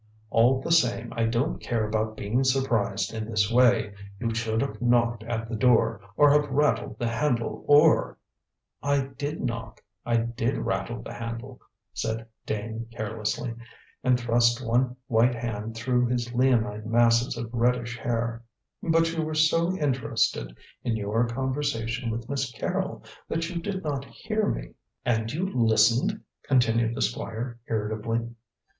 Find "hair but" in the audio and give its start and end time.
17.99-19.15